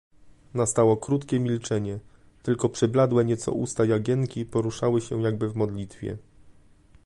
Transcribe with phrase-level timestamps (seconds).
[0.53, 1.99] "Nastało krótkie milczenie,
[2.43, 6.17] tylko przybladłe nieco usta Jagienki poruszały się jakby w modlitwie."